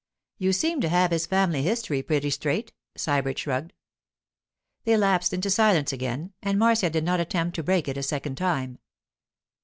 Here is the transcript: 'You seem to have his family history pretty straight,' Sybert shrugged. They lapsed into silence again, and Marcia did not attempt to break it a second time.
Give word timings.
'You 0.39 0.51
seem 0.51 0.81
to 0.81 0.89
have 0.89 1.11
his 1.11 1.27
family 1.27 1.61
history 1.61 2.01
pretty 2.01 2.31
straight,' 2.31 2.73
Sybert 2.97 3.37
shrugged. 3.37 3.71
They 4.83 4.97
lapsed 4.97 5.31
into 5.31 5.51
silence 5.51 5.93
again, 5.93 6.33
and 6.41 6.57
Marcia 6.57 6.89
did 6.89 7.03
not 7.03 7.19
attempt 7.19 7.53
to 7.57 7.63
break 7.63 7.87
it 7.87 7.97
a 7.97 8.01
second 8.01 8.35
time. 8.35 8.79